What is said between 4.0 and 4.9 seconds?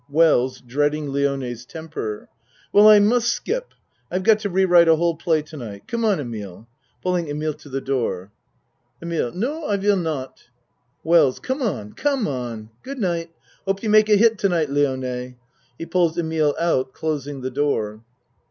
I've got to rewrite